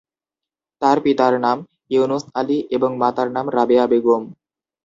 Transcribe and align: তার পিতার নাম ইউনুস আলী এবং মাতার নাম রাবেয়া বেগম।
তার 0.81 0.97
পিতার 1.03 1.33
নাম 1.39 1.57
ইউনুস 1.91 2.23
আলী 2.39 2.57
এবং 2.75 2.91
মাতার 2.97 3.29
নাম 3.31 3.45
রাবেয়া 3.49 3.85
বেগম। 3.91 4.23